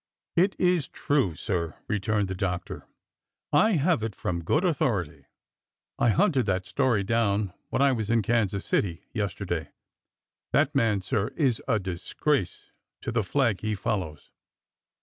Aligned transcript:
"It 0.45 0.55
is 0.57 0.87
true, 0.87 1.35
sir," 1.35 1.75
returned 1.87 2.27
the 2.27 2.33
doctor. 2.33 2.87
I 3.53 3.73
have 3.73 4.01
it 4.01 4.15
from 4.15 4.43
good 4.43 4.65
authority. 4.65 5.25
I 5.99 6.09
hunted 6.09 6.47
that 6.47 6.65
story 6.65 7.03
down 7.03 7.53
when 7.69 7.83
I 7.83 7.91
was 7.91 8.09
in 8.09 8.23
Kansas 8.23 8.65
City 8.65 9.05
yesterday. 9.13 9.69
That 10.53 10.73
man, 10.73 11.01
sir, 11.01 11.27
is 11.37 11.61
a 11.67 11.77
disgrace 11.77 12.71
to 13.01 13.11
the 13.11 13.21
flag 13.23 13.61
he 13.61 13.75
follows 13.75 14.31